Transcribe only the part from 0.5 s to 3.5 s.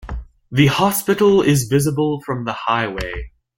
The hospital is visible from the highway.